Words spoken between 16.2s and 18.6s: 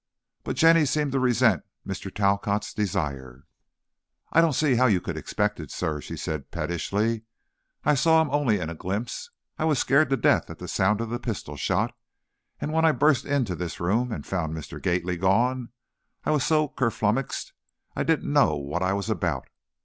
I was so kerflummixed I didn't know